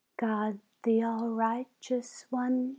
"God 0.17 0.57
the 0.81 1.03
All 1.03 1.29
Righteous 1.29 2.25
One! 2.31 2.69